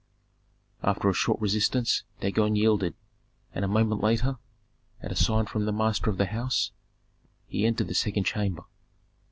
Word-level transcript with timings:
After 0.81 1.11
a 1.11 1.13
short 1.13 1.39
resistance 1.39 2.05
Dagon 2.21 2.55
yielded, 2.55 2.95
and 3.53 3.63
a 3.63 3.67
moment 3.67 4.01
later, 4.01 4.37
at 4.99 5.11
a 5.11 5.15
sign 5.15 5.45
from 5.45 5.65
the 5.65 5.71
master 5.71 6.09
of 6.09 6.17
the 6.17 6.25
house, 6.25 6.71
he 7.45 7.67
entered 7.67 7.87
the 7.87 7.93
second 7.93 8.23
chamber. 8.23 8.63